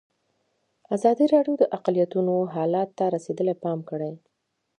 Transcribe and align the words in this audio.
ازادي 0.95 1.25
راډیو 1.33 1.55
د 1.59 1.63
اقلیتونه 1.77 2.33
حالت 2.55 2.89
ته 2.97 3.05
رسېدلي 3.15 3.55
پام 3.63 3.79
کړی. 3.89 4.11